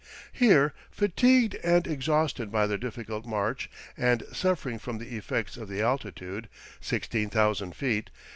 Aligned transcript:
Here, 0.33 0.73
fatigued 0.89 1.53
and 1.63 1.85
exhausted 1.85 2.51
by 2.51 2.65
their 2.65 2.79
difficult 2.79 3.23
march 3.27 3.69
and 3.95 4.23
suffering 4.33 4.79
from 4.79 4.97
the 4.97 5.15
effects 5.15 5.57
of 5.57 5.69
the 5.69 5.83
altitude 5.83 6.49
(16,000 6.79 7.75
ft.) 7.75 8.07